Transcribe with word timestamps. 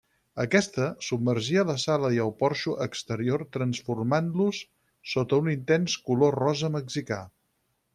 Aquesta, 0.43 0.85
submergia 1.07 1.65
la 1.71 1.75
sala 1.83 2.09
i 2.15 2.17
el 2.25 2.33
porxo 2.41 2.73
exterior 2.87 3.45
transformant-los 3.59 4.65
sota 5.15 5.43
un 5.45 5.55
intens 5.57 6.03
color 6.11 6.43
rosa 6.45 6.77
mexicà. 6.81 7.27